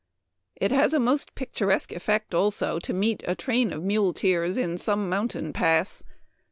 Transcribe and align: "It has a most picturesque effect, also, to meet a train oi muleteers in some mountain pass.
"It 0.55 0.71
has 0.71 0.95
a 0.95 0.99
most 0.99 1.35
picturesque 1.35 1.91
effect, 1.91 2.33
also, 2.33 2.79
to 2.79 2.91
meet 2.91 3.21
a 3.27 3.35
train 3.35 3.71
oi 3.71 3.77
muleteers 3.77 4.57
in 4.57 4.79
some 4.79 5.07
mountain 5.09 5.53
pass. 5.53 6.03